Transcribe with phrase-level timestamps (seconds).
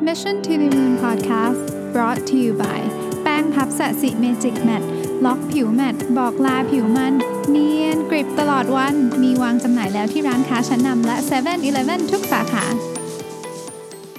[0.00, 2.80] Mission to the Moon Podcast brought to you by
[3.22, 4.82] แป้งพัฟ SASI Magic Matte
[5.24, 7.14] Lock ผิว matte บอกลาผิวมัน
[7.50, 12.64] เนียนกริบตลอดวัน มีวางจำหน่ายแล้วที่ร้านค้าชั้นนำและ7 e เ e ่ e อทุกสาขา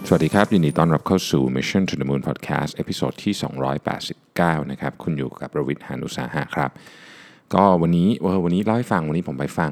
[0.07, 3.33] สวัสดีครับ ยินดีต้อนรับเข้าสู่ Mission to the Moon Podcast episode ที่
[4.01, 6.69] 289 นะครับ คุณอยู่กับประวิทย์หานุสาหะครับ
[7.55, 9.71] ก็วันนี้เออวันนี้เล่าให้ฟังวันนี้ผมไปฟัง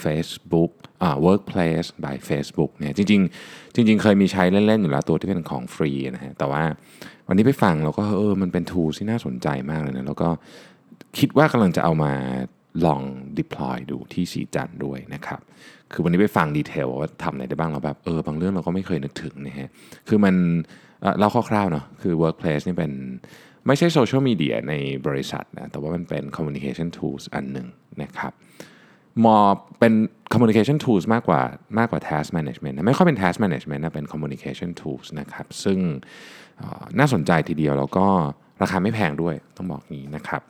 [0.00, 0.72] เฟซบุ๊ก
[1.02, 6.64] อ่า workplace by Facebook เนี่ยจริงๆ จริง ๆ เคยมีใช้เล่น ๆ อยู่แล้วตัวที่เป็นของฟรีนะฮะแต่ว่า
[7.28, 10.28] วันนี้ไปฟังเราก็เออมันเป็นทูที่น่าสนใจมากเลยนะ แล้วก็
[11.18, 12.12] คิดว่ากำลังจะเอามา
[12.86, 13.02] ลอง
[13.38, 15.40] deploy ดูที่สีจันด์ด้วยนะครับ
[15.92, 19.68] คือวันนี้ไปฟังดีเทลว่าทำอะไรได้บ้างเราแบบเออบางเรื่องเราก็ไม่เคยนึกถึงนะฮะ
[20.08, 20.34] คือมัน
[21.18, 22.92] เล่าคร่าวๆเนาะคือ workplace นี่เป็น
[23.66, 24.74] ไม่ใช่โซเชียลมีเดียใน
[25.06, 27.66] บริษัทนะแต่ว่ามันเป็น communication tools อันหนึ่ง
[28.02, 28.32] นะครับ
[29.24, 29.36] มอ
[29.78, 29.92] เป็น
[30.32, 31.40] communication tools มากกว่า
[31.78, 35.78] มากกว่า task management นะไม่ค่อยเป็น task management นะเป็น communication tools นะครับซึ่ง
[36.98, 38.06] น่าสนใจทีเดียวแล้วก็
[38.62, 40.42] ราคาไม่แพงด้วยต้องบอกงี้นะครับ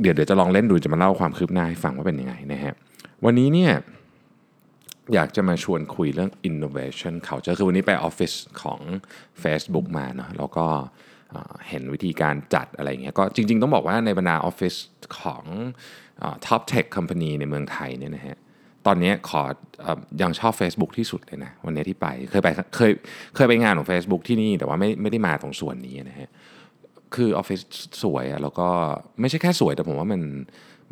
[0.00, 2.74] เดี๋ยวเดี๋ยวจะลองเล่นดูจะมาเล่าความคืบหน้าให้ฟังว่าเป็นยังไงนะฮะ
[3.24, 3.72] วันนี้เนี่ย
[5.14, 8.80] อยากจะมาชวนคุยเรื่อง innovation culture คือวันนี้ไปออฟฟิศของ
[9.42, 10.66] Facebook มาเนาะแล้วก็
[11.68, 14.74] เห็นวิธีการจัดอะไรเงี้ยก็จริง ๆ ต้องบอกว่าในบรรดาออฟฟิศ
[15.20, 15.44] ของ
[16.18, 18.36] เอ่อ top tech company ในเมืองไทยเนี่ยนะฮะ
[18.86, 19.42] ตอนนี้ขอ
[19.84, 22.90] ออยังชอบ Facebook ที่สุดเลยนะ วันนี้ที่ไปเคยไปเคย
[23.36, 26.28] เคยไปงานของ Facebook ที่นี่แต่ว่าไม่ไม่ได้มาตรงส่วนนี้นะฮะ
[27.14, 27.60] คือออฟฟิศ
[28.02, 28.68] สวยอะแล้วก็
[29.20, 30.22] ไม่ใช่แค่สวยแต่ผมว่ามัน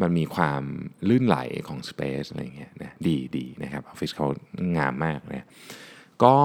[0.03, 0.63] มันมีความ
[1.09, 4.27] ลื่นไหลของ Space อะไรเงี้ยนะดีดีนะครับออฟฟิศเขา
[4.77, 5.47] งามมากนะ
[6.25, 6.37] ก็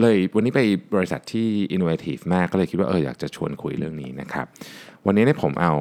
[0.00, 0.60] เลยวันนี้ไป
[0.96, 4.46] บริษัทที่ innovative มากก็เลยคิดว่าเอออยากจะชวนคุยเรื่องนี้นะครับ
[5.06, 5.74] วันนี้เนี่ยผมเอา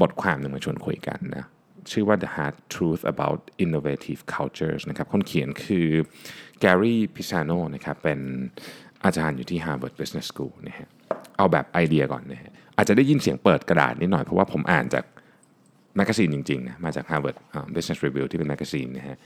[0.00, 1.44] บทความหนึ่งมาชวนคุยกันนะ
[1.90, 5.88] ชื่อว่า The Hard Truth About Innovative Cultures นะครับคนเขียนคือ
[6.62, 8.20] Gary Pisano นะครับเป็น
[9.04, 10.88] อาจารย์อยู่ที่ Harvard Business School นะฮะ
[11.36, 15.04] เอาแบบไอเดียก่อนนะฮะอาจจะได้ยินเสียงเปิดกระดาษนิดหน่อยเพราะว่าผมอ่านจาก
[15.96, 17.36] แมกกาซีนจริงๆนะมาจาก Harvard
[17.74, 19.16] Business Review ที่เป็น magazine นะฮะ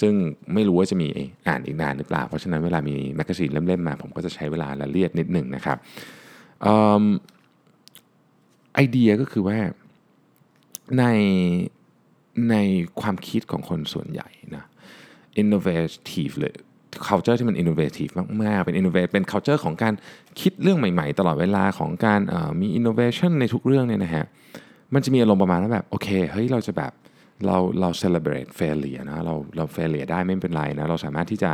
[0.00, 0.12] ซึ่ง
[0.54, 1.08] ไม่รู้ว่าจะมี
[1.48, 5.78] อ่านอีกนานหรือเปล่า เพราะฉะนั้นเวลามี magazine เล่มๆมา ผมก็จะใช้เวลาละเลียดนิดหนึ่งนะครับ
[6.64, 7.04] อืม
[8.74, 9.58] ไอเดียก็คือว่า
[10.98, 11.04] ใน
[12.50, 12.56] ใน
[13.00, 14.64] ความคิดของคนส่วนใหญ่นะ
[15.42, 16.54] innovative เลย
[17.08, 18.12] culture ที่มัน innovative
[18.42, 19.94] มาก ๆ เป็น innovate เป็น culture ของการ
[20.40, 22.20] คิดเรื่องใหม่ ๆ ตลอดเวลาของการ
[22.60, 24.24] มี innovation ในทุกเรื่องเนี่ยนะฮะ
[24.94, 26.92] มันจะมีอารมณ์ประมาณว่าแบบโอเคเฮ้ยเราจะแบบ
[27.46, 31.52] เราเรา celebrate failure นะเราเรา failure ได้ไม่เป็นไรนะเราสามารถที่จะ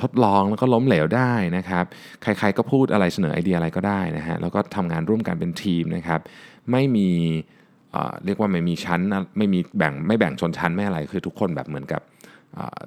[0.00, 1.84] ทดลองแล้วก็ล้มเหลวได้นะครับ
[2.22, 6.20] ใครๆก็พูดอะไรเสนอไอเดียอะไรก็ได้นะฮะแล้วก็ทำงานร่วมกันเป็นทีมนะครับ
[6.70, 7.08] ไม่มี
[8.24, 9.00] เรียกว่าไม่มีชั้น
[9.36, 12.02] ไม่มีแบ่งไม่แบ่งชนชั้นไม่อะไรคือทุกคนแบบเหมือนกับ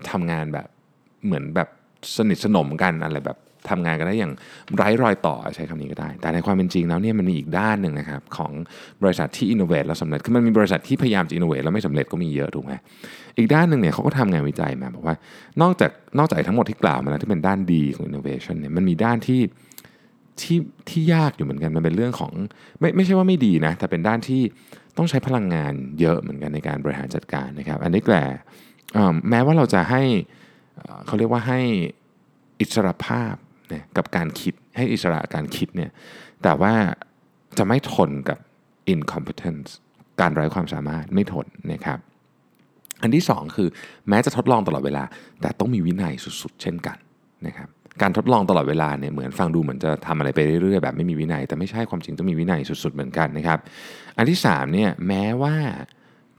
[0.10, 0.68] ทำงานแบบ
[1.26, 1.70] เหมือนแบบ
[2.18, 3.38] สนิทสนมกันอะไรแบบ
[3.70, 4.34] ทำงานกันได้อย่าง
[4.76, 8.52] ไร้รอยต่อใช้คำนี้ก็ได้ แต่ในความเป็นจริงแล้วเนี่ยมันมีอีกด้านหนึ่งนะครับของ
[9.04, 12.74] บริษัทที่ innovate แล้วสำเร็จคือมันมีบริษัทที่พยายามจะ innovate แล้วไม่สำเร็จก็มีเยอะถูกไหม
[13.38, 15.16] อีกด้านหนึ่งเนี่ยเขาก็ทำงานวิจัยมาบอกว่า
[15.62, 19.42] นอกจากนอกจากทั้งหมดที่กล่าวมาแล้วที่เป็นด้านดีของอินโนเวชันเนี่ยมันมีด้านที่
[20.42, 20.58] ที่
[20.90, 22.32] ที่ยากอยู่เหมือนกันมันเป็นเรื่องของ
[22.80, 24.42] ไม่ไม่ใช่ว่าไม่ดีนะแต่เป็นด้านที่
[24.98, 28.16] ต้องใช้พลังงานเยอะเหมือนกันในการบริหารจัดการนะครับอันนี้แกล
[29.30, 30.02] แม้ว่าเราจะให้
[31.06, 31.60] เขาเรียกว่าให้
[32.60, 33.34] อิสรภาพ
[33.74, 35.92] นี่ยกับการคิดให้อิสระการคิดเนี่ย
[36.44, 36.74] แต่ว่า
[37.58, 38.40] จะไม่ทนกับ
[38.94, 39.70] incompetence
[40.22, 42.00] การไร้ความสามารถไม่ทนนะครับ
[43.02, 43.70] อันที่สองคือ
[44.10, 45.04] แม้จะทดลองตลอดเวลา
[45.42, 46.98] แต่ต้องมีวินัยสุดๆ เช่นกัน
[47.48, 47.70] นะครับ
[48.02, 53.60] การทดลองตลอดเวลาเนี่ยเหมือนฟังดูเหมือนจะทำอะไรไปเรื่อยๆแบบไม่มีวินัย แต่ไม่ใช่ความจริงต้องมีวินัยสุดๆ เหมือนกันนะครับ
[54.18, 55.56] อันที่สามเนี่ยแม้ว่า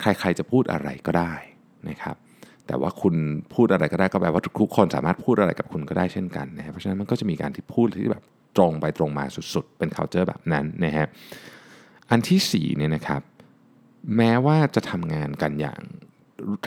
[0.01, 1.35] ใครๆจะพูดอะไรก็ได้
[1.89, 2.17] นะครับ
[2.69, 3.15] แต่ว่าคุณ
[3.55, 8.25] พูดอะไรก็ได้ก็แปลว่าทุกคนสามารถพูดอะไรกับคุณก็ได้เช่นกันนะครับเพราะฉะนั้นมันก็จะมีการที่พูดที่แบบ
[8.57, 9.25] ตรงไปตรงมา
[9.55, 11.07] สุดๆ เป็น culture แบบนั้นนะฮะ
[12.11, 13.23] อันที่สี่เนี่ยนะครับ
[14.17, 15.81] แม้ว่าจะทำงานกันอย่าง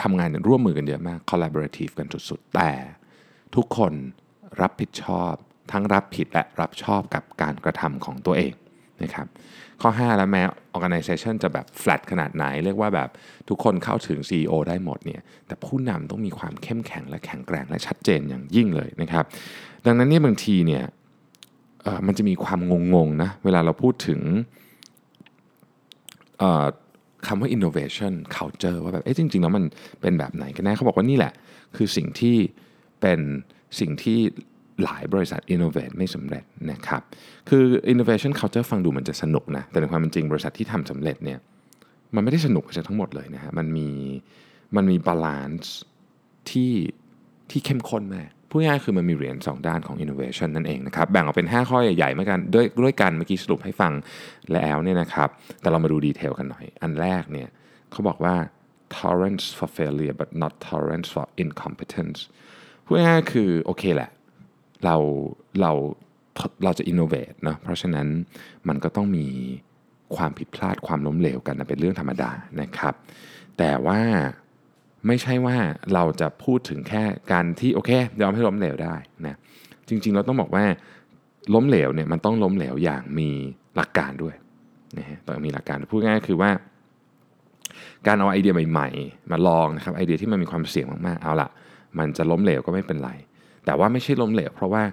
[0.02, 2.72] ทำงานร่วมมือกันเยอะมาก collaborative กันสุดๆ แต่
[3.56, 3.94] ทุกคน
[4.62, 5.34] รับผิดชอบ
[5.72, 8.54] ทั้งรับผิดและรับชอบกับการกระทำของตัวเอง
[9.04, 9.28] นะครับ
[9.82, 10.44] ข้อ 5 แล้วแม้
[10.76, 13.10] organization จะแบบ flat ขนาดไหน เรียกว่าแบบ
[13.50, 19.26] ทุกคนเข้าถึง CEO ได้หมดเนี่ยแต่ผู้นำต้องมีความเข้มแข็งและแข็งแกร่งและชัดเจนอย่างยิ่งเลยนะครับ
[19.86, 20.84] ดังนั้นเนี่ยบางทีเนี่ย
[22.08, 22.60] มันจะมีความ
[22.96, 24.20] งงๆนะเวลาเราพูดถึง
[27.28, 29.64] คำว่า innovation culture ว่าแบบเอ๊ะจริง ๆ แล้วมัน
[30.02, 31.34] เป็นแบบไหนกันแน่เขาบอกว่านี่แหละ
[31.76, 32.38] คือสิ่งที่
[33.02, 33.20] เป็น
[33.80, 34.20] สิ่งที่
[34.84, 37.02] หลายบริษัท innovate ไม่สำเร็จนะครับ
[37.50, 37.64] คือ
[37.94, 41.40] innovation culture ฟังดูมันจะสนุกนะแต่ในความเป็นจริงบริษัทที่ทำสำเร็จเนี่ย
[42.16, 43.90] มันไม่ได้สนุกซะทั้งหมดเลยนะฮะมันมี
[44.76, 45.74] มันมี balance
[46.50, 46.72] ที่
[47.52, 53.94] ที่เข้มข้นมากพูดง่ายๆคือมันมีเหรียญ2 ด้านของ innovation นั่นเองนะครับแบ่งออกเป็น 5 ข้อใหญ่ๆเหมือนกันด้วยด้วยกันเมื่อกี้สรุปให้ฟัง
[54.54, 55.30] แล้วเนี่ยนะครับ
[55.62, 57.50] แต่เรามาดู detail กันหน่อย อันแรกเนี่ย
[57.92, 58.36] เขาบอกว่า
[58.98, 62.20] tolerance for failure but not tolerance for incompetence
[62.86, 64.10] พูดง่ายๆคือโอเคแหละ
[64.86, 64.96] เรา
[65.62, 65.72] เรา
[66.64, 68.08] เราจะ innovate เนาะเพราะฉะนั้น
[68.68, 69.28] มันก็ต้องมี
[70.16, 72.32] ความผิดพลาดความล้มเหลวกันนะเป็นเรื่องธรรมดา
[72.62, 72.94] นะครับ
[73.58, 74.00] แต่ว่า
[75.08, 75.58] ไม่ใช่ว่า
[75.94, 77.92] เราจะพูดถึงแค่การที่โอเค
[78.22, 78.96] ยอมให้ล้มเหลวได้
[79.26, 79.38] นะ
[79.90, 80.66] จริงๆ เราต้องบอกว่า
[81.54, 83.30] ล้มเหลวเนี่ยมันต้องล้มเหลวอย่างมี
[83.76, 84.36] หลักการด้วย
[84.98, 86.52] นะฮะต้องมีหลักการพูดง่ายๆคือว่า
[88.08, 91.50] การเอาไอเดียใหม่ ๆ มาลองนะครับไอเดียที่มันมีความเสี่ยงมากๆเอาละ
[92.00, 93.12] มันจะล้มเหลวก็ไม่เป็นไร
[93.66, 94.84] แต่ว่าไม่ใช่ล้มเหลวเพราะว่า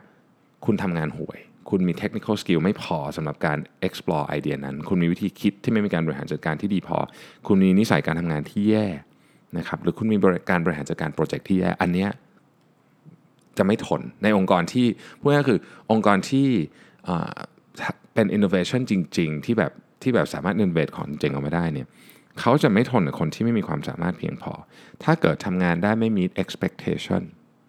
[0.64, 1.38] คุณทำงานห่วย
[1.70, 6.98] คุณมี technical skill ไม่พอสำหรับการ explore ไอเดียนั้น คุณมีวิธีคิดที่ไม่มีการบริหารจัดการที่ดีพอ
[7.46, 8.86] คุณมีนิสัยการทำงานที่แย่
[9.58, 10.16] นะครับหรือคุณมี
[10.50, 12.10] การบริหารจัดการโปรเจกต์ที่แย่อันเนี้ย
[13.58, 14.86] จะไม่ทนในองค์กรที่
[15.20, 15.60] พูดง่ายคือ
[15.90, 16.48] องค์กรที่
[18.14, 19.72] เป็น innovation จริง ๆ ที่แบบ
[20.02, 21.86] ที่แบบสามารถ innovate ของจริงออกมาได้เนี่ย
[22.40, 24.52] เขาจะไม่ทนกับคนที่ไม่มีความสามารถเพียงพอ
[25.02, 27.22] ถ้าเกิดทำงานได้ไม่ meet expectation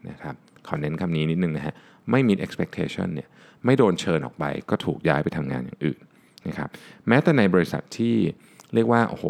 [0.10, 0.36] นะครับ
[0.70, 1.74] ขอเน้นคำนี้นิดนึงนะฮะ
[2.10, 3.28] ไม่ meet expectation เนี่ย
[3.66, 6.00] ไม่โดนเชิญออกไปก็ถูกย้ายไปทำงานอย่างอื่น
[6.48, 6.70] นะครับ
[7.08, 8.16] แม้แต่ในบริษัทที่
[8.74, 9.26] เรียกว่าโอ้โห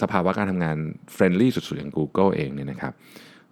[0.00, 0.76] สภาวะการทำงาน
[1.12, 2.92] เฟรนลี่สุดๆอย่าง Google เองเนี่ยนะครับ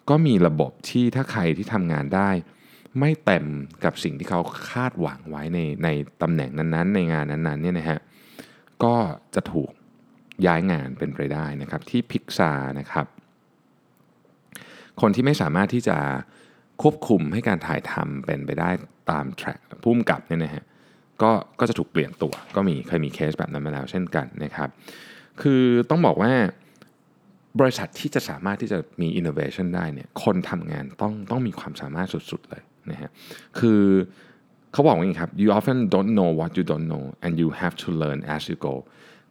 [0.09, 2.31] ก็มีระบบที่ถ้าใครที่ทำงานได้
[3.01, 3.47] ไม่เต็ม
[3.85, 4.41] กับสิ่งที่เขา
[4.71, 5.89] คาดหวังไว้ในใน
[6.23, 7.99] ตำแหน่งนั้นๆ ในงานนั้นๆเนี่ยนะฮะ
[8.85, 8.95] ก็
[9.35, 9.71] จะถูก
[10.47, 13.07] ย้ายงานเป็นไปได้นะครับที่พิกซานะครับ
[15.01, 15.99] คนที่ไม่สามารถที่จะ
[16.83, 18.71] ควบคุมให้การถ่ายทำเป็นไปได้
[19.11, 20.65] ตามแทร็กพุ่มกับเนี่ยนะฮะ
[21.23, 21.31] ก็
[21.61, 24.69] ก็จะถูกเปลี่ยนตัวก็มีเคยมีเคสแบบนั้นมาแล้วเช่นกันนะครับ
[25.43, 26.33] คือต้องบอกว่า
[27.61, 33.11] บริษัทที่จะสามารถที่จะมี innovation ได้เนี่ยคนทำงานต้องต้องมีความสามารถสุดๆเลยนะฮะ
[33.59, 33.83] คือ
[34.73, 38.57] เขาบอกว่าอย่างครับ you often don't know what you don't know and you have to learn as you
[38.67, 38.75] go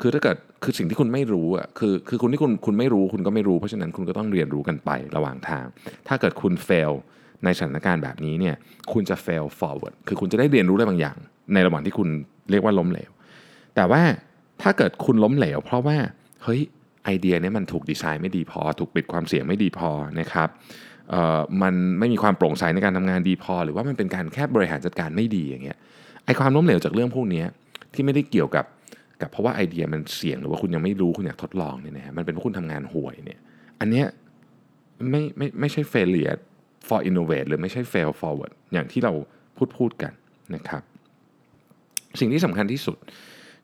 [0.02, 5.66] คือถ้าเกิดคือสิ่งที่คุณไม่รู้อะคือคือคุณที่คุณคุณไม่รู้คุณก็ไม่รู้เพราะฉะนั้นคุณก็ต้องเรียนรู้กันไประหว่างทาง
[6.08, 6.94] ถ้าเกิดคุณ fail
[7.46, 8.56] ในสถานการณ์แบบนี้เนี่ย
[8.92, 11.18] คุณจะ fail forward คือคุณจะได้เรียนรู้อะไรบางอย่าง
[11.54, 12.08] ในระหว่างที่คุณ
[12.52, 13.12] เรียกว่าล้มเหลว
[13.76, 14.02] แต่ว่า
[14.62, 15.98] ถ้าเกิดคุณล้มเหลว เพราะว่า
[16.44, 16.62] เฮ้ย
[17.06, 19.90] ไอเดียนี้มันถูกดีไซน์ไม่ดีพอ ถูกปิดความเสี่ยงไม่ดีพอ
[20.20, 20.50] นะครับ
[21.62, 25.78] มันไม่มีความโปร่งใสในการทำงานดีพอ หรือว่ามันเป็นการแค่บริหารจัดการไม่ดีอย่างเงี้ย
[26.26, 27.44] ไอความล้มเหลวจากเรื่องพวกนี้
[27.94, 28.66] ที่ไม่ได้เกี่ยวกับ
[29.22, 33.40] กับเพราะว่าไอเดียมันเสี่ยงหรือว่าคุณยังไม่รู้คุณอยากทดลองเนี่ยนะมันเป็นเพราะคุณทำงานห่วยเนี่ย
[33.80, 34.06] อันเนี้ย
[35.10, 36.38] ไม่ไม่ไม่ใช่ failure
[36.88, 39.14] for innovate หรือไม่ใช่ fail forward อย่างที่เรา
[39.58, 40.14] พูดพูดกัน
[40.56, 40.82] นะครับ
[42.20, 42.98] สิ่งที่สำคัญที่สุด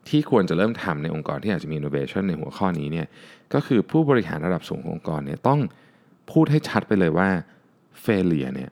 [0.09, 3.07] ที่ควรจะเริ่มทำในองค์กรที่อาจจะมี innovation ในหัวข้อนี้เนี่ย
[3.53, 5.59] ก็คือผู้บริหารระดับสูงขององค์กรเนี่ยต้อง
[6.31, 7.29] พูดให้ชัดไปเลยว่า
[8.05, 8.69] failure เนี่ย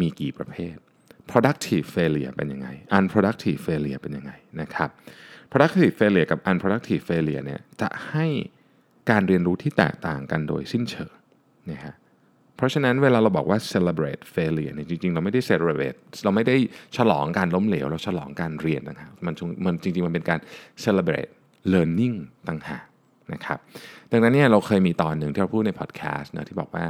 [0.00, 0.74] มีกี่ประเภท
[1.30, 2.68] productive failure เป็นยังไง
[2.98, 4.88] unproductive failure เป็นยังไงนะครับ
[5.52, 8.26] productive failure กับ unproductive failure เนี่ยจะให้
[9.10, 11.12] การเรียนรู้ที่แตกต่างกันโดยสิ้นเชิง
[11.70, 11.94] นะฮะ
[12.58, 16.56] เพราะฉะนั้นเวลาเราบอกว่า celebrate failure เนี่ยจริงๆ เราไม่ได้ celebrate เราไม่ได้
[16.96, 19.34] ฉลองการล้มเหลว เราฉลองการเรียนต่างหากมัน
[19.64, 20.40] มันจริงๆ มันเป็นการ
[20.84, 21.30] celebrate
[21.72, 22.16] learning
[22.48, 22.84] ต่างหาก
[23.32, 23.58] นะครับ
[24.12, 26.84] ดังนั้นเนี่ยเราเคยมีตอนหนึ่งที่เราพูดในพอดแคสต์นะที่บอกว่า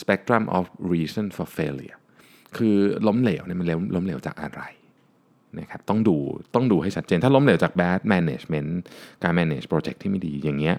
[0.00, 0.64] spectrum of
[0.94, 1.98] reason for failure
[2.56, 2.76] คือ
[3.06, 4.62] ล้มเหลวเนี่ยมันล้มเหลวจากอะไร
[5.58, 6.16] นะครับต้องดู
[6.54, 8.70] ต้องดูให้ชัดเจน ถ้าล้มเหลวจาก bad management
[9.22, 10.76] การ manage project ที่ไม่ดีอย่างเงี้ย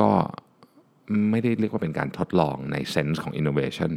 [0.00, 0.10] ก็
[1.30, 3.92] ไม่ได้เรียกว่าเป็นการทดลองในเซนส์ของ innovation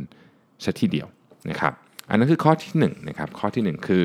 [0.63, 1.07] ซะทีเดียว
[1.49, 1.73] นะครับ
[2.09, 4.03] อันนั้นคือข้อที่1นนะครับข้อที่ 1 คือ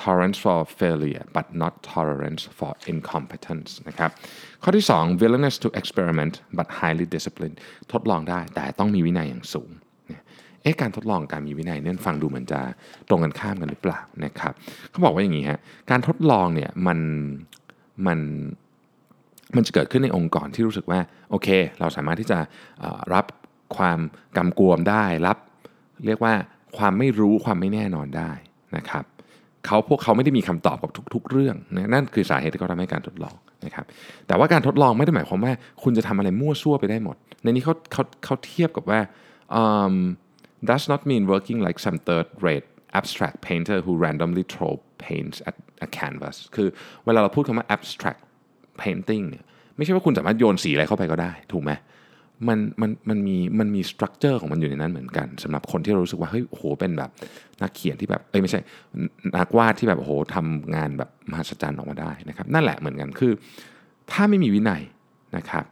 [0.00, 4.10] tolerance for failure but not tolerance for incompetence นะครับ
[4.62, 7.56] ข้อที่ 2 willingness to experiment but highly disciplined
[7.92, 9.70] ทดลองได้แต่ต้องมีวินัยอย่างสูง
[10.62, 12.60] เอ๊ะการทดลองการมีวินัยเนี่ยฟังดูเหมือนจะ
[13.08, 14.52] ตรงกันข้ามกันหรือเปล่านะครับ
[14.90, 15.58] เขาบอกว่าอย่างนี้ฮะ
[15.90, 16.98] การทดลองเนี่ยมัน
[18.06, 18.18] มัน
[19.56, 21.00] มันจะเกิดขึ้นในองค์กรที่รู้สึกว่า
[21.30, 21.48] โอเค
[21.80, 22.38] เราสามารถที่จะ
[23.14, 23.24] รับ
[23.76, 23.98] ความ
[24.36, 25.38] กำกวมได้รับ
[26.06, 26.34] เรียกว่า
[26.78, 28.32] ความไม่รู้ความไม่แน่นอนได้
[28.76, 29.04] นะครับ
[29.66, 33.84] เขาพวกเขาไม่ได้มีคำตอบกับทุก ๆ เรื่องนะนั่นคือสาเหตุที่เขาทำให้การทดลองนะครับ
[34.26, 35.52] แต่ว่าการทดลองไม่ได้หมายความว่า
[35.82, 39.00] คุณจะทำอะไรมั่วซั่วไปได้หมด ในนี้เขาเขาเขาเทียบกับว่า
[39.62, 39.94] um,
[40.70, 42.66] does not mean working like some third rate
[42.98, 44.72] abstract painter who randomly throw
[45.06, 46.68] paints at a canvas คือ
[47.04, 48.20] เวลาเราพูดคำว่า abstract
[48.82, 49.44] painting เนี่ย
[49.76, 51.72] ไม่ใช่ว่าคุณสามารถโยนสีอะไรเข้าไปก็ได้ถูกไหม
[52.48, 57.10] มันมันมันมีมันมีสตรัคเจอร์ของมันอยู่ในนั้นเหมือนกันสำหรับคนที่เรารู้สึกว่าเฮ้ยโหเป็นแบบ
[57.62, 58.60] นักเขียนที่แบบเอ้ยไม่ใช่
[59.38, 63.32] นักวาดที่แบบโหทำงานแบบมหัศจรรย์ออกมาได้นะครับ นั่นแหละเหมือนกันคือ
[64.12, 64.82] ถ้าไม่มีวินัย
[65.36, 65.64] นะครับ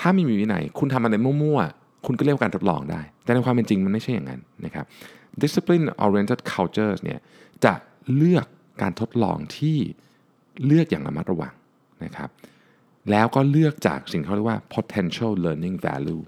[0.00, 4.84] ถ้าไม่มีวินัย คุณทำอะไรมั่วๆ คุณก็เรียกว่าการทดลองได้ แต่ในความเป็นจริงมันไม่ใช่อย่างนั้นนะครับ
[5.42, 7.18] discipline oriented cultures เนี่ย
[7.64, 7.72] จะ
[8.16, 8.46] เลือก
[8.82, 9.78] การทดลองที่
[10.66, 11.52] เลือกอย่างระมัดระวัง
[12.04, 12.30] นะครับ
[13.10, 16.22] แล้วก็เลือกจากสิ่งที่เขาเรียกว่า potential learning value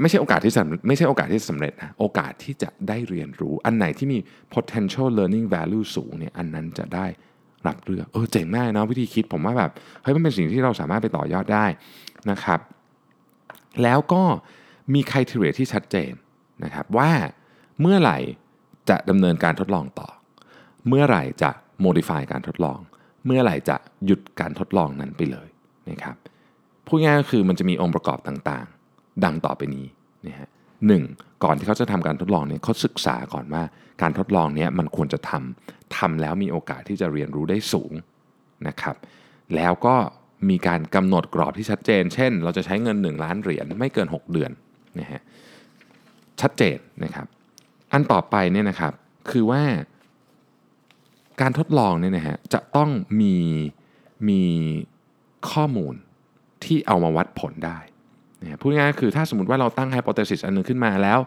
[0.00, 4.18] ไม่ใช่โอกาสที่สำไม่ใช่โอกาสที่สำเร็จนะโอกาสที่จะได้เรียนรู้ อันไหนที่มี
[4.54, 7.06] potential learning value สูงเนี่ยอันนั้นจะได้
[7.66, 9.70] รับเลือกเออเจ๋งมากนะวิธีคิดผมว่าแบบ
[10.02, 11.66] เฮ้ยมันเป็นสิ่งที่เราสามารถไปต่อยอดได้
[12.30, 12.60] นะครับ
[13.82, 14.22] แล้วก็
[14.94, 16.12] มีคุณทีเรียที่ชัดเจน
[16.64, 17.10] นะครับว่า
[17.80, 18.18] เมื่อไหร่
[18.90, 20.08] จะดำเนินการทดลองต่อ
[20.88, 21.50] เมื่อไหร่จะ
[21.84, 22.78] modify การทดลอง
[23.26, 23.76] เมื่อไหร่จะ
[24.06, 25.48] หยุดการทดลองนั้นไปเลย
[25.90, 26.16] นะครับ
[26.86, 29.86] พูดง่ายก็คือมันจะมีองค์ประกอบต่างๆ ดังต่อไปนี้
[30.26, 30.48] นะฮะ
[30.86, 31.02] หนึ่ง
[31.44, 33.62] ก่อนที่เขาจะทำการทดลองเนี่ยเขาศึกษาก่อนว่า
[34.02, 37.92] การทดลองเนี้ยมันควรจะทำทำแล้วมีโอกาสที่จะเรียนรู้ได้สูง
[38.68, 38.96] นะครับ
[39.56, 39.94] แล้วก็
[40.50, 44.50] มีการกำหนดกรอบที่ชัดเจน เช่น เราจะใช้เงิน 1 ล้านเหรียญไม่เกิน 6 เดือน
[45.00, 45.22] นะฮะ
[46.40, 47.26] ชัดเจนนะครับ
[47.92, 48.92] อันต่อไปเนี่ยนะครับ
[49.30, 49.62] คือว่า
[51.40, 53.34] การทดลองเนี่ยนะฮะจะต้องมี
[54.28, 54.42] มี
[55.50, 55.94] ข้อมูล
[56.64, 57.78] ที่เอามาวัดผลได้
[58.42, 61.18] นะพูดง่ายๆคือถ้าสมมติว่าเราตั้งไฮโปเทซิสอันหนึงขึ้นมาแล้ว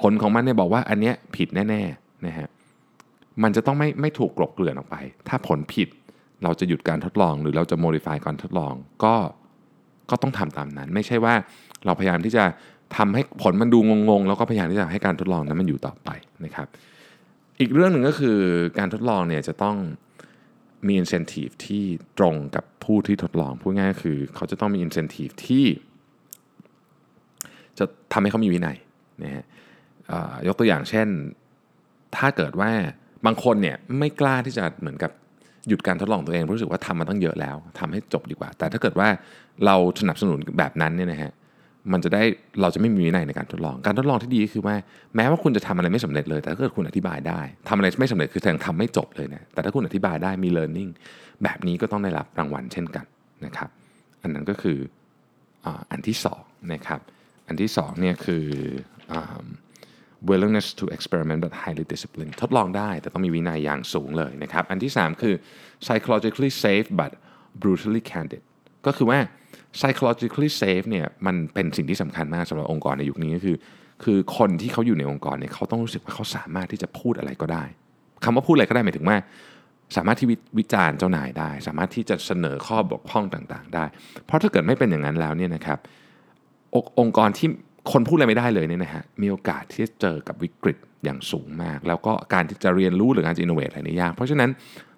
[0.00, 2.48] ผลของมันเนี่ยบอกว่าอันเนี้ยผิดแน่ๆนะฮะ
[3.42, 4.96] มันจะต้องไม่ไม่ถูกกลบเกลื่อนออกไป
[5.28, 5.88] ถ้าผลผิด
[6.44, 9.14] เราจะหยุดการทดลองหรือเราจะ modify การทดลองก็
[10.10, 11.34] ก็ต้องทำตามนั้น ไม่ใช่ว่า
[11.84, 12.44] เราพยายามที่จะ
[12.96, 13.78] ทำให้ผลมันดู
[14.08, 16.10] งงๆ แล้วก็พยายามที่จะให้การทดลองนั้นมันอยู่ต่อไป
[16.44, 16.66] นะครับ
[17.60, 18.38] อีกเรื่องหนึ่งก็คือ
[18.78, 19.76] การทดลองเนี่ยจะต้อง
[20.86, 21.84] มี incentive ที่
[22.18, 25.64] ตรงกับผู้ที่ทดลองพูดง่ายคือ เขาจะต้องมี incentive ที่
[27.78, 28.76] จะทำให้เขามีวินัย
[29.22, 29.44] นะฮะ
[30.10, 31.08] อ่ายกตัวอย่างเช่น
[32.16, 32.70] ถ้าเกิดว่า
[33.26, 35.10] บางคนเนี่ยไม่กล้าที่จะเหมือนกับ
[35.68, 39.08] หยุดการทดลองตัวเองเพราะรู้สึกว่าทำมาตั้งเยอะแล้วทำให้จบดีกว่า แต่ถ้าเกิดว่า
[39.66, 41.32] เราสนับสนุนแบบนั้นเนี่ยนะฮะ
[41.92, 42.22] มันจะได้
[42.60, 44.74] เราจะไม่มีวินัยในการทดลอง การทดลองที่ดีคือว่า
[45.16, 50.90] แม้ว่าคุณจะทำอะไรไม่สำเร็จเลย แต่ถ้าเกิดคุณอธิบายได้ทำอะไรไม่สำเร็จคือแสดงทำไม่จบเลยนะแต่ถ้าคุณอธิบายได้มี learning
[51.42, 53.04] แบบนี้ก็ต้องได้รับรางวัลเช่นกัน
[53.44, 53.70] นะครับ
[54.22, 54.78] อันนั้นก็คือ
[55.90, 57.00] อันที่สองนะครับ
[57.48, 58.44] อันที่สองเนี่ยคือ
[59.12, 59.14] อ
[60.30, 65.34] willingness to experiment but highly disciplined ทดลองได้แต่ต้องมีวินัยอย่างสูงเลยนะครับ อันที่ 3 คือ
[65.84, 67.12] psychologically safe but
[67.62, 68.42] brutally candid
[68.86, 69.18] ก็คือว่า
[69.78, 73.56] psychologically safe เนี่ยมันเป็นสิ่งที่สำคัญมากสำหรับองค์กรในยุคนี้ก็คือ
[74.04, 77.64] คือคนที่เขาอยู่ในองค์กรเนี่ยเขาต้องรู้สึกว่าเขาสามารถที่จะพูดอะไรก็ได้
[78.24, 79.16] คำว่าพูดอะไรก็ได้หมายถึงว่า
[79.96, 83.84] สามารถที่วิวจารณ์เจ้านายได้ สามารถที่จะเสนอข้อบกพร่องต่างๆ ได้
[84.26, 85.78] เพราะถ้าเกิดไม่เป็นอย่างนั้นแล้วเนี่ยนะครับ
[86.74, 87.48] ององค์กรที่
[87.92, 94.50] คนพูดอะไรไม่ได้เลยเนี่ยนะฮะมีโอกาสที่จะเจอกับวิกฤตอย่างสูงมาก แล้วก็การที่จะเรียนรู้หรือการจะอินโนเวทอะไรนี่ยากเพราะฉะนั้น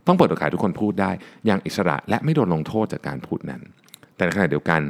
[0.06, 1.11] ต้องเปิดโอกาสทุกคนพูดได้
[1.47, 3.62] อย่างอิสระและไม่โดนลงโทษจากการพูดนั้น
[4.16, 4.82] แต่ในขณะเดียวกัน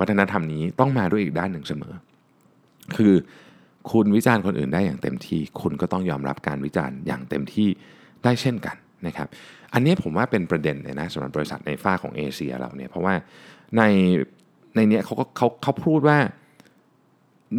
[0.00, 1.94] วัฒนธรรมนี้ต้องมาด้วยอีกด้านหนึ่งเสมอ
[2.96, 3.14] คือ
[3.90, 7.68] คุณวิจารณ์คนอื่นได้อย่างเต็มที่ คุณก็ต้องยอมรับการวิจารณ์อย่างเต็มที่
[8.24, 8.76] ได้เช่นกัน
[9.06, 9.28] นะครับ
[9.74, 13.14] อันนี้ผมว่าเป็นประเด็นเลยนะสำหรับบริษัทในฝ้าของเอเชียเราเนี่ยเพราะว่า
[13.76, 13.82] ใน
[14.76, 16.18] ในเนี้ยเขาก็เขาเขาพูดว่า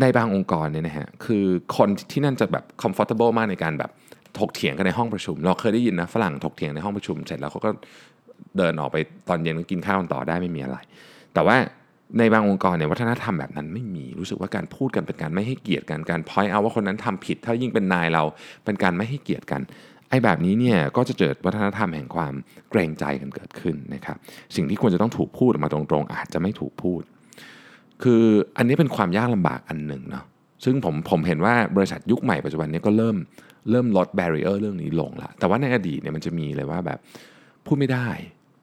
[0.01, 1.45] ในบางองค์กรเนี่ยนะฮะคือ
[1.77, 3.91] คนที่นั่นจะแบบ comfortable มากในการแบบ
[4.39, 7.69] ถกเถียงกันในห้องประชุม เราเคยได้ยินนะฝรั่งถกเถียงในห้องประชุมเสร็จแล้วเขาก็
[8.57, 8.97] เดินออกไป
[9.29, 10.77] ตอนเย็นก็กินข้าวกันต่อได้ไม่มีอะไร
[11.33, 11.57] แต่ว่า
[12.19, 18.23] ในบางองค์กรเนี่ยวัฒนธรรมแบบนั้นไม่มีรู้สึกว่าการพูดกันเป็นการไม่ให้เกียรติกันการ point out ว่าคนนั้นทำผิด ถ้ายิ่งเป็นนายเรา
[18.65, 19.61] เป็นการไม่ให้เกียรติกัน
[20.09, 22.33] ไอ้แบบนี้เนี่ยก็จะเกิดวัฒนธรรมแห่งความ
[22.71, 24.17] เกรงใจกันเกิดขึ้นนะครับ
[24.55, 27.01] สิ่งที่ควรจะต้องถูกพูดออกมาตรงๆ อาจจะไม่ถูกพูด
[28.03, 28.23] คือ
[28.57, 30.25] อันนี้เป็นความยากลำบากอันหนึ่งเนาะ
[30.63, 33.15] ซึ่งผมผมเห็นว่าบริษัทยุคใหม่ปัจจุบันนี้ก็เริ่ม
[33.71, 36.99] เริ่มลดแบร r เออร์เรื่องนี้ลงละแต่ว่าในอดีตเนี่ยมันจะมีเลยว่าแบบ
[37.67, 38.09] พูดไม่ได้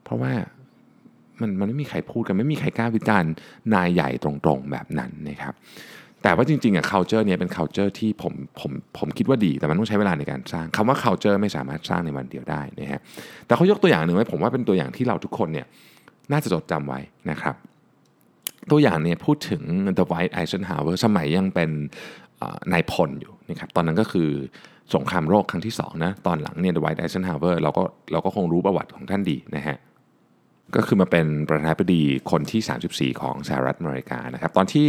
[0.04, 0.32] เพราะว่า
[1.40, 3.32] มันมันไม่มีใครพูดกันไม่มีใครกล้าวิจารณ์
[3.74, 5.54] นายใหญ่ตรงๆแบบนั้นนะครับ
[6.22, 13.00] แต่ว่าจริงๆอะ culture เนี่ยเป็น culture ที่ผมผมผมคิดว่าดี แต่มันต้องใช้เวลาในการสร้างคำว่า culture ไม่สามารถสร้างในวันเดียวได้นะฮะ
[13.46, 15.66] แต่เขายกตัวอย่างหนึ่งไว้ผมว่าเป็นตัวอย่างที่เราทุกคนเนี่ย
[16.32, 17.54] น่าจะจดจำไว้นะครับ
[18.70, 19.62] ตัวอย่างเนี่ยพูดถึง
[19.98, 21.70] The White Eisenhower สมัยยังเป็น
[22.72, 24.30] นายพลอยู่นะครับตอนนั้นก็คือ
[24.94, 29.76] สงครามโลกครั้งที่2นะตอนหลังเนี่ย The White Eisenhower เราก็เราก็คงรู้ประวัติของท่านดีนะฮะ
[30.76, 34.88] ก็คือมาเป็นประธานาธิบดีคนที่ 34 ของสหรัฐอเมริกานะครับตอนที่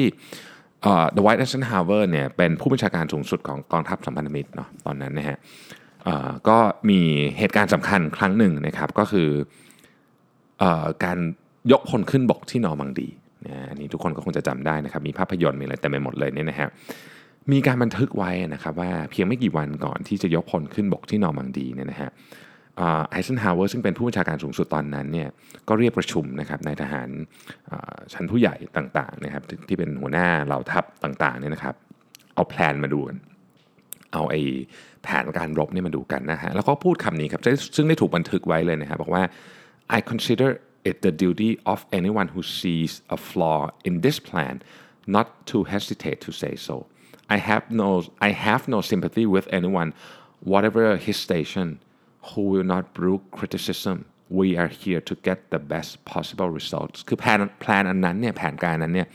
[1.15, 5.37] The White Eisenhower เนี่ยเป็นผู้บัญชาการสูงสุดของกองทัพสัมพันธมิตรเนาะตอนนั้นนะฮะ
[6.49, 6.57] ก็
[6.89, 6.99] มี
[7.37, 9.29] เหตุการณ์สำคัญครั้งหนึ่งนะครับก็คือ
[10.61, 10.65] อ
[11.03, 11.17] การ
[11.71, 13.09] ยกพลขึ้นบกที่นอร์มังดี
[13.69, 16.69] อันนี้ทุกคนก็คงจะจำได้นะครับมีภาพยนตร์มีอะไรเต็มไปหมดเลยเนี่ยนะฮะ
[17.51, 22.11] มีการบันทึกไว้นะครับว่าเพียงไม่กี่วันก่อนที่จะยกพลขึ้นบกที่นอร์มังดีเนี่ยนะฮะ
[23.09, 25.29] ไอเซนฮาวเวอร์ซึ่งเป็นผู้บัญชาการสูงสุดตอนนั้นเนี่ย
[25.67, 27.09] ก็เรียกประชุมนะครับในทหาร
[28.13, 31.75] ชั้นผู้ใหญ่ต่างๆนะครับที่เป็นหัวหน้าเหล่าทัพต่างๆเนี่ยนะครับ
[32.35, 33.17] เอาแพลนมาดูกัน
[34.13, 34.41] เอาไอ้
[35.03, 37.41] แผนการรบเนี่ยมาดูกันนะฮะแล้วก็พูดคำนี้ครับ
[37.75, 39.23] ซึ่งได้ถูกบันทึกไว้เลยนะครับบอกว่า
[39.97, 40.49] I consider
[40.89, 44.55] it the duty of anyone who sees a flaw in this plan
[45.15, 46.75] not to hesitate to say so
[47.35, 47.89] I have no
[48.27, 49.89] I have no sympathy with anyone
[50.51, 51.67] whatever his station
[52.29, 53.97] who will not brook criticism
[54.39, 59.07] we are here to get the best possible results คือแผนแผนอันนั้นเนี่ยแผนการนั้นเนี่ย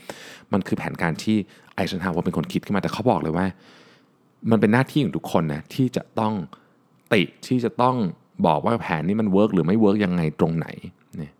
[0.53, 1.37] มันคือแผนการที่
[1.75, 3.45] ไอเซนฮาวเวอร์เป็นคนคิดขึ้นมาแต่เขาบอกเลยว่า
[4.51, 6.33] มันเป็นหน้าที่ของทุกคนนะที่จะต้อง
[7.13, 7.95] ติที่จะต้อง
[8.47, 10.67] บอกว่าแผนนี้มัน work หรือไม่ work ยังไงตรงไหน
[11.17, 11.33] เนี่ย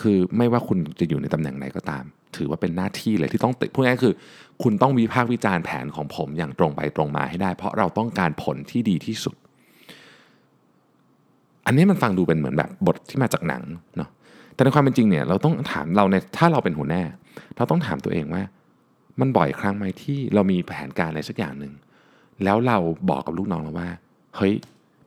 [0.00, 2.04] คือไม่ว่าคุณจะอยู่ในตำแหน่งไหนก็ตาม
[2.36, 4.14] ถือว่าเป็นหน้าที่เลยที่ต้องติพูดง่ายคือ
[4.62, 9.36] คุณต้องวิพากษ์วิจารณ์แผนของผมอย่างตรงไปตรงมาให้ได้ เพราะเราต้องการผลที่ดีที่สุด
[11.66, 13.62] อันนี้มันฟังดูเป็นเหมือนแบบบทที่มาจากหนัง
[13.96, 14.10] เนาะ
[14.54, 17.02] แต่ในความเป็นจริงเนี่ยเราต้องถามเราในถ้าเราเป็นหัวหน้า
[17.56, 18.42] เราต้องถามตัวเองว่า
[19.20, 21.72] มันบ่อยครั้งไหมที่เรามีแผนการอะไรสักอย่างหนึ่ง
[22.44, 22.78] แล้วเรา
[23.10, 23.88] บอกกับลูกน้องเราว่า
[24.36, 24.54] เฮ้ย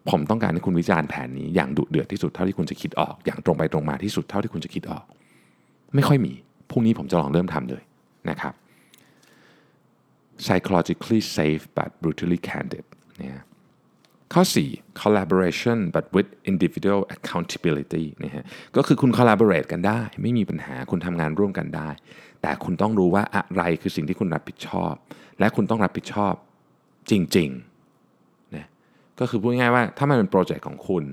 [0.09, 5.03] ผมต้องการให้คุณวิจารณ์แผนนี้อย่างดุเดือดที่สุดเท่าที่คุณจะคิดออก อย่างตรงไปตรงมาที่สุดเท่าที่คุณจะคิดออก
[5.95, 6.33] ไม่ค่อยมี
[6.69, 7.83] พรุ่งนี้ผมจะลองเริ่มทำเลย
[8.29, 8.53] นะครับ
[10.45, 12.85] psychologically safe but brutally candid
[13.19, 13.43] เนี่ย
[14.33, 18.43] ข้อ 4 collaboration but with individual accountability นะฮะ
[18.75, 21.89] ก็คือคุณ collaborate กันได้ ไม่มีปัญหาคุณทำงานร่วมกันได้
[22.41, 24.93] แต่คุณต้องรู้ว่าอะไรคือสิ่งที่คุณรับผิดชอบ
[25.39, 26.33] และคุณต้องรับผิดชอบ
[27.11, 28.65] จริงๆนะ
[29.19, 31.03] ก็คือพูดง่ายๆว่าถ้ามันเป็นโปรเจกต์ของคุณ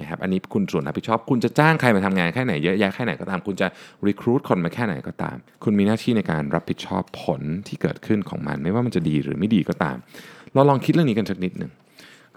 [0.00, 3.66] นะครับอันนี้คุณส่วนรับผิดชอบ คุณจะจ้างใครมาทำงานแค่ไหนเยอะแยะแค่ไหนก็ตาม คุณจะ
[4.06, 9.96] รีคูดคนมาแค่ไหนก็ตาม คุณมีหน้าที่ในการรับผิดชอบผลที่เกิดขึ้นของมัน ไม่ว่ามันจะดีหรือไม่ดีก็ตาม
[10.54, 11.72] เราลองคิดเรื่องนี้กันสักนิดหนึ่ง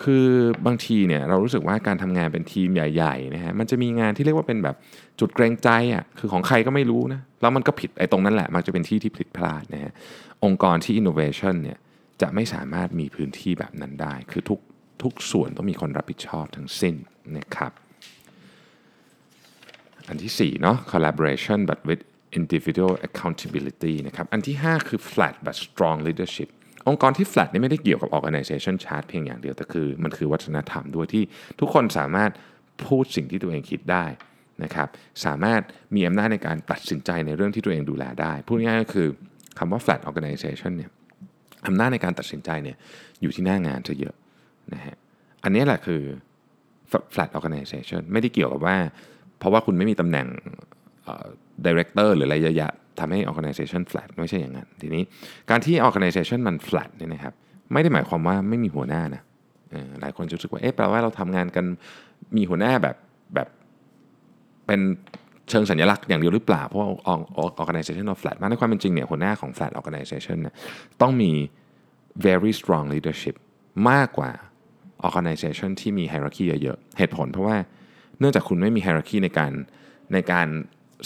[0.03, 0.25] คือ
[0.65, 4.75] บางทีเนี่ยเรารู้สึกว่าการทำงานเป็นทีมใหญ่ๆนะฮะมันจะมีงานที่เรียกว่าเป็นแบบ
[5.19, 9.93] จุดเกรงใจอะคือของใครก็ไม่รู้นะแล้วมันก็ผิดไอ้ตรงนั้นแหละมันจะเป็นที่ที่ผิดพลาดนะฮะ
[10.43, 11.77] องค์กรที่ innovation เนี่ย
[12.21, 14.59] จะไม่สามารถมีพื้นที่แบบนั้นได้ คือทุก
[15.03, 16.95] ทุกส่วนต้องมีคนรับผิดชอบทั้งสิ้น
[17.37, 17.71] นะครับ
[20.07, 22.01] อันที่4เนาะ collaboration but with
[22.39, 26.49] individual accountability นะครับ อันที่ 5 คือ flat but strong leadership
[26.87, 31.23] องค์กรที่ flat นี่ไม่ได้เกี่ยวกับ organization chart เพียงอย่างเดียว แต่คือมันคือวัฒนธรรมด้วยที่
[31.59, 32.31] ทุกคนสามารถ
[32.87, 34.05] พูดสิ่งที่ตัวเองคิดได้
[34.63, 34.87] นะครับ
[35.25, 35.61] สามารถ
[35.95, 39.07] มีอำนาจในการตัดสินใจในเรื่องที่ตัวเองดูแลได้ พูดง่ายก็คือ
[39.57, 40.89] คำว่า flat organization เนี่ย
[41.67, 42.77] อำนาจในการตัดสินใจเนี่ย
[43.21, 44.15] อยู่ที่หน้างานจะเยอะ
[44.73, 44.95] นะฮะ
[45.43, 46.01] อันนี้แหละคือ
[47.13, 48.77] flat organization ไม่ได้เกี่ยวกับว่า
[49.39, 50.27] เพราะว่าคุณไม่มีตำแหน่ง
[51.65, 55.03] director หรืออะไรเยอะๆทำให้ organization flat ไม่ใช่อย่างนั้น ทีนี้
[55.49, 57.33] การที่ organization มัน flat เนี่ยนะครับ
[57.73, 59.23] ไม่ได้หมายความว่าไม่มีหัวหน้านะ
[60.01, 61.65] หลายคนรู้สึกว่าเอ๊ะแปลว่าเราทำงานกัน
[62.35, 62.95] มีหัวหน้าแบบ
[63.35, 63.47] แบบ
[64.65, 64.81] เป็น
[65.49, 66.87] เชิงสัญลักษณ์อย่างเดียวหรือเปล่า เพราะว่า
[67.61, 70.55] organization of flat มากในความเป็นจริงเนี่ยหัวหน้าของ flat organization เนี่ย
[71.01, 71.31] ต้องมี
[72.25, 73.35] very strong leadership
[73.89, 74.31] มากกว่า
[75.07, 77.57] organization ที่มี hierarchy เยอะๆ เหตุผลเพราะว่า
[78.19, 79.51] เนื่องจากคุณไม่มี hierarchy ในการ
[80.13, 80.47] ในการ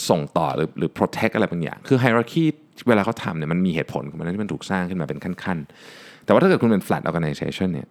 [0.10, 2.43] ส่งต่อหรือหรือ protect อะไรบางอย่าง คือ hierarchy
[2.88, 7.88] เวลาเขาทำเนี่ยมันมีเหตุผลของมันที่มันถูกสร้างขึ้นมาเป็นขั้นๆ แต่ว่าถ้าเกิดคุณเป็น flat organization เนี่ย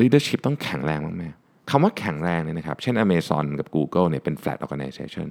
[0.00, 5.28] leadership ต้องแข็งแรงมากๆคำว่าแข็งแรงเนี่ยนะครับ เช่น Amazon กับ Google เนี่ยเป็น flat organization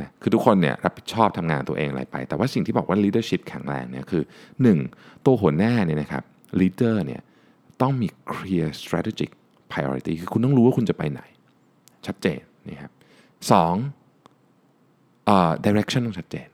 [0.00, 4.22] นะคือทุกคนเนี่ยรับผิดชอบทำงานตัวเองอะไรไป แต่ว่าสิ่งที่บอกว่า leadership แข็งแรงเนี่ยคือ
[4.74, 5.26] 1.
[5.26, 6.22] ตัวหัวหน้าเนี่ยนะครับ
[6.60, 7.20] leader เนี่ย
[7.80, 9.30] ต้องมี clear strategic
[9.72, 11.22] priority คือคุณต้องรู้ว่าคุณจะไปไหน
[12.06, 12.92] ชัดเจนนะครับ
[13.52, 13.74] สอง
[15.66, 16.48] direction ต้องชัดเจน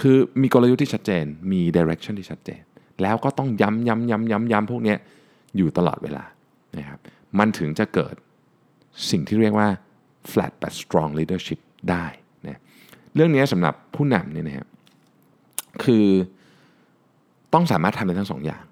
[0.00, 2.62] คือมีกลยุทธ์ที่ชัดเจน มี direction ที่ชัดเจน
[3.02, 4.94] แล้วก็ต้องย้ำย้ำย้ำย้ำย้ำพวกนี้
[5.56, 6.24] อยู่ตลอดเวลา
[6.78, 6.98] นะครับ
[7.38, 8.14] มันถึงจะเกิด
[9.10, 9.68] สิ่งที่เรียกว่า
[10.30, 12.06] flat but strong leadership ได้
[12.46, 12.60] นะ
[13.14, 14.68] เรื่องนี้สำหรับผู้นำเนี่ยนะครับ
[15.84, 16.06] คือ
[17.54, 18.64] ต้องสามารถทำได้ทั้งสองอย่าง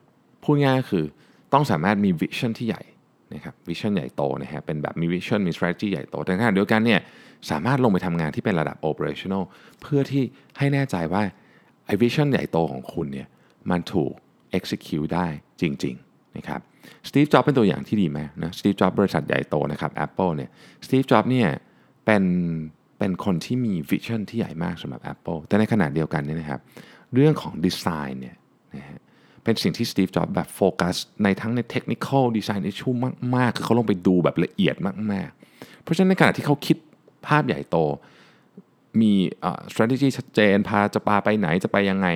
[0.43, 1.05] พูดง่ายก็คือ
[1.53, 2.83] ต้องสามารถมีวิชั่นที่ใหญ่
[3.35, 7.01] นะครับวิชั่นใหญ่โตนะฮะเป็นแบบมีวิชั่นมี strategy ใหญ่โต แต่ขณะเดียวกันเนี่ย
[7.51, 9.45] สามารถลงไปทำงานที่เป็นระดับ operational
[9.81, 10.23] เพื่อที่
[10.59, 11.23] ให้แน่ใจว่า
[11.87, 13.29] ไอ้ vision ใหญ่โตของคุณเนี่ย
[13.71, 14.13] มันถูก
[14.59, 15.27] execute ได้
[15.61, 16.61] จริงๆนะครับ
[17.09, 20.51] สตีฟจ็อบเป็นตัวอย่างที่ดีไหมนะสตีฟจ็อบบริษัทใหญ่โตนะครับ Apple เนี่ย
[20.87, 21.49] สตีฟจ็อบเนี่ย
[22.05, 22.25] เป็น
[22.99, 26.61] เป็นคนที่มี vision ที่ใหญ่มากสำหรับ Apple แต่ในขณะเดียวกันเนี่ยนะครับ
[27.15, 28.37] เรื่องของดีไซน์เนี่ย
[28.77, 29.00] นะฮะ
[29.45, 32.91] เป็นสิ่งที่สตีฟจ็อบแบบโฟกัสในทั้งใน technical design issue
[33.37, 34.75] มาก ๆ คือเขาลงไปดูแบบละเอียด
[35.13, 36.77] มาก ๆ เพราะฉะนั้นในขณะที่เขาคิด
[37.27, 37.77] ภาพใหญ่โต
[39.01, 39.13] มี
[39.45, 42.09] อ่า strategy ชัดเจน พาจะปาไปไหนจะไปยังไง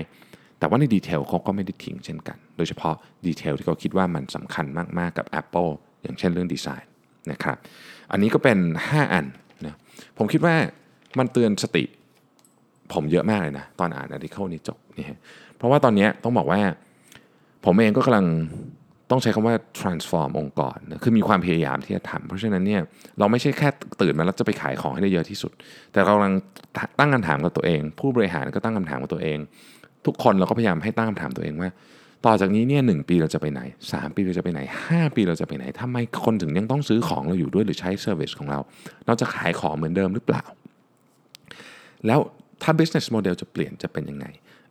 [0.59, 2.95] แต่ว่าใน detail เขาก็ไม่ได้ทิ้งเช่นกัน โดยเฉพาะ
[3.27, 4.67] detail ที่เขาคิดว่ามันสำคัญ
[4.99, 5.71] มาก ๆ กับ Apple
[6.03, 6.91] อย่างเช่นเรื่องดีไซน์
[7.31, 7.57] นะครับ
[8.13, 8.59] อันนี้ก็เป็น
[8.89, 9.27] 5 อัน
[9.67, 9.77] นะ
[10.19, 10.55] ผมคิดว่า
[11.19, 11.85] มันเตือนสติ
[12.93, 15.07] ผมเยอะมากเลยนะ ตอนอ่านอาร์ติเคิลนี้จบนี่
[15.57, 16.61] เพราะว่าตอนนี้ต้องบอกว่า
[17.65, 18.27] ผมเองก็กำลัง
[19.11, 22.81] ต้องใช้คำว่า transform องค์กรนะคือมีความพยายามที่จะทำเพราะฉะนั้นเนี่ย
[23.19, 23.69] เราไม่ใช่แค่
[24.01, 25.53] ตื่นมาแล้วจะไปขายของให้ได้เยอะที่สุด
[25.93, 26.35] แต่เรากำลัง
[26.99, 29.39] ตั้งคำถามกับตัวเอง ผู้บริหารก็ตั้งคำถามกับตัวเอง
[30.07, 31.71] ทุกคนเราก็พยายามให้ตั้งคำถามตัวเองว่า
[32.27, 38.59] ต่อจากนี้เนี่ยหปีเราจะไปไหน 3 ปีเราจะไปไหน 5 ปีเราจะไปไหนทำไมคนถึงยังต้องซื้อของเราอยู่ด้วยหรือใช้เซอร์วิสของเรา
[39.07, 40.45] เราจะขายของเหมือนเดิมหรือเปล่า
[42.07, 42.19] แล้ว
[42.63, 44.27] ถ้า business model จะเปลี่ยนจะเป็นยังไง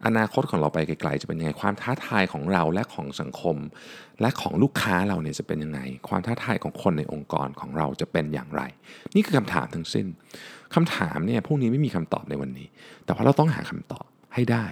[0.05, 3.57] อนาคตของเราไปไกลๆจะเป็นยังไง ความท้าทายของเราและของสังคม
[4.21, 8.61] และของลูกค้าเราเนี่ยจะเป็นยังไง ความท้าทายของคนในองค์กรของเราจะเป็นอย่างไร
[9.15, 10.07] นี่คือคำถามทั้งสิ้น
[10.75, 12.67] คำถามเนี่ยพวกนี้ไม่มีคำตอบในวันนี้
[13.05, 14.65] แต่ว่าเราต้องหาคำตอบให้ได้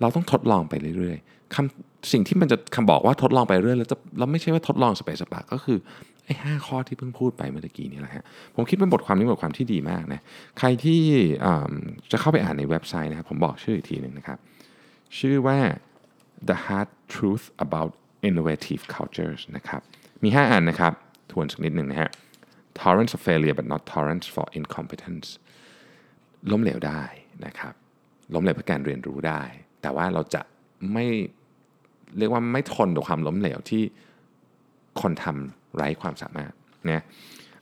[0.00, 5.78] เราต้องทดลองไปเรื่อยๆคำสิ่งที่มันจะคำบอกว่าทดลองไปเรื่อยแล้วจะเราไม่ใช่ว่าทดลองสเปซสปาก็คือ
[6.26, 10.20] ไอ้ห้าข้อที่เพิ่งพูดไปเมื่อกี้นี่แหละฮะผมคิดเป็นบทความนี้บทความที่ดีมากนะ
[10.58, 11.00] ใครที่
[12.10, 14.38] จะเข้าไปอ่านในเว็บไซต์นะครับผมบอกชื่ออีกทีหนึ่งนะครับ
[15.18, 15.58] ชื่อว่า
[16.48, 17.90] the hard truth about
[18.28, 19.82] innovative cultures นะครับ
[20.22, 20.92] มี 5 อันนะครับ
[21.30, 22.10] ทวนสักนิดหนึ่งนะฮะ
[22.80, 25.26] tolerance of failure but not tolerance for incompetence
[26.50, 27.02] ล้มเหลวได้
[27.46, 27.74] นะครับ
[28.34, 29.42] ล้มเหลวเพื่อการเรียนรู้ได้
[29.82, 30.42] แต่ว่าเราจะ
[30.92, 31.06] ไม่
[32.18, 33.82] เรียกว่าไม่ทนต่อความล้มเหลวที่
[35.00, 36.52] คนทำไร้ความสามารถ
[36.88, 37.04] นะ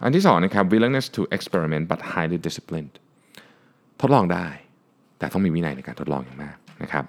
[0.03, 2.95] อันที่สองนะครับ willingness to experiment but highly disciplined
[4.01, 4.47] ทดลองได้
[5.19, 7.05] แต่ต้องมีวินัยในการทดลองอย่างมากนะครับ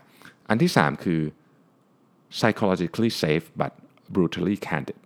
[0.49, 1.21] อันที่ 3 คือ
[2.38, 3.71] psychologically safe but
[4.13, 4.99] brutally candid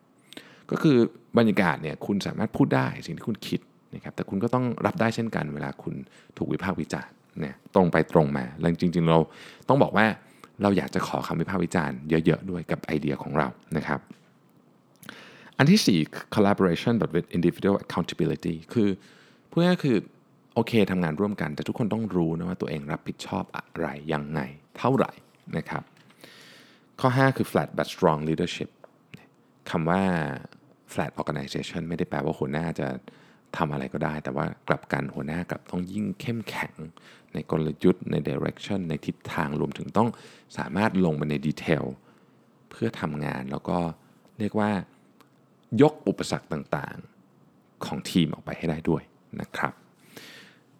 [0.71, 0.97] ก็คือ
[1.37, 3.59] บรรยากาศเนี่ยคุณสามารถพูดได้สิ่งที่คุณคิด
[3.95, 5.93] นะครับแต่คุณก็ต้องรับได้เช่นกันเวลาคุณ
[6.37, 9.19] ถูกวิพากษ์วิจารณ์เนี่ยตรงไปตรงมาแล้วจริง ๆ เรา
[9.69, 10.05] ต้องบอกว่า
[10.61, 13.47] เราอยากจะขอคำวิพากษ์วิจารณ์เยอะๆด้วยกับไอเดียของเรา
[13.77, 13.99] นะครับ
[15.57, 18.89] อันที่ 4 collaboration but with individual accountability คือ
[19.49, 19.97] พูดง่ายๆคือ
[20.55, 24.39] โอเคทำงานร่วมกัน แต่ทุกคนต้องรู้นะว่าตัวเองรับผิดชอบอะไรยังไง
[24.77, 25.11] เท่าไหร่
[25.57, 25.83] นะครับ
[26.99, 28.69] ข้อ 5 คือ flat but strong leadership
[29.69, 30.01] คำว่า
[30.93, 32.87] flat organization ไม่ได้แปลว่าหัวหน้าจะ
[33.57, 36.73] ทำอะไรก็ได้ แต่ว่ากลับกันหัวหน้ากลับต้องยิ่งเข้มแข็ง
[37.33, 40.09] ในกลยุทธ์ใน direction ในทิศทางรวมถึงต้อง
[40.57, 41.83] สามารถลงไปในดีเทล
[42.69, 43.77] เพื่อทำงานแล้วก็
[44.39, 44.71] เรียกว่า
[45.81, 49.03] ยกอุปสรรคต่างๆของทีมออกไปให้ได้ด้วย
[49.41, 49.73] นะครับ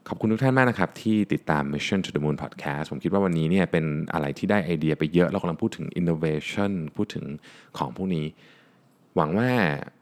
[0.10, 7.26] ขอบคุณทุกท่านมากนะครับ ที่ติดตาม Mission to the Moon Podcast ผมคิดว่าวันนี้เนี่ยเป็นอะไรที่ได้ไอเดียไปเยอะ เรากำลังพูดถึง innovation พูดถึง
[7.78, 8.26] ของพวกนี้
[9.15, 9.52] หวังว่า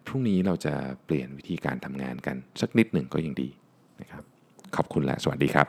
[0.08, 0.74] พรุ่งนี้เราจะ
[1.06, 3.50] เปลี่ยนวิธีการทำงานกันสักนิดหนึ่งก็ยังดี
[4.02, 4.24] นะครับ
[4.76, 5.68] ขอบคุณและสวัสดีครับ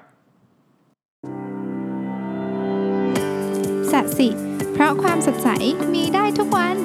[3.92, 4.28] สัสิ
[4.72, 5.48] เพราะความสดใส
[5.94, 6.76] มีได้ทุกวัน